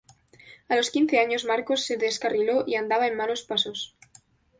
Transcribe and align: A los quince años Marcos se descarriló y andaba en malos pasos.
A 0.67 0.75
los 0.75 0.89
quince 0.89 1.19
años 1.19 1.45
Marcos 1.45 1.85
se 1.85 1.95
descarriló 1.95 2.63
y 2.65 2.73
andaba 2.73 3.05
en 3.05 3.15
malos 3.15 3.43
pasos. 3.43 3.95